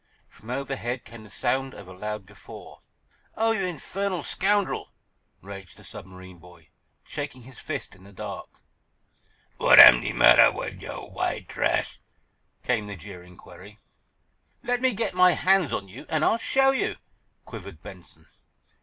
From 0.29 0.49
overhead 0.49 1.05
came 1.05 1.23
the 1.23 1.29
sound 1.29 1.75
of 1.75 1.87
a 1.87 1.93
loud 1.93 2.25
guffaw. 2.25 2.79
"Oh, 3.37 3.51
you 3.51 3.65
infernal 3.65 4.23
scoundrel!" 4.23 4.89
raged 5.43 5.77
the 5.77 5.83
submarine 5.83 6.39
boy, 6.39 6.69
shaking 7.05 7.43
his 7.43 7.59
fist 7.59 7.95
in 7.95 8.03
the 8.05 8.11
dark. 8.11 8.61
"W'at 9.59 9.77
am 9.77 10.01
de 10.01 10.11
matter 10.11 10.51
wid 10.51 10.81
yo', 10.81 11.09
w'ite 11.09 11.47
trash?" 11.47 11.99
came 12.63 12.87
the 12.87 12.95
jeering 12.95 13.37
query. 13.37 13.77
"Let 14.63 14.81
me 14.81 14.93
get 14.93 15.13
my 15.13 15.33
hands 15.33 15.71
on 15.71 15.87
you, 15.87 16.07
and 16.09 16.25
I'll 16.25 16.39
show 16.39 16.71
you!" 16.71 16.95
quivered 17.45 17.83
Benson. 17.83 18.25